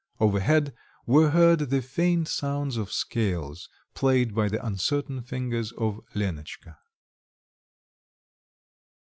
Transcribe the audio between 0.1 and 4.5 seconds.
Overhead were heard the faint sounds of scales, played by